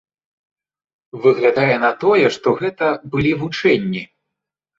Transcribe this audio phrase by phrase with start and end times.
[1.25, 4.03] Выглядае на тое, што гэта былі вучэнні.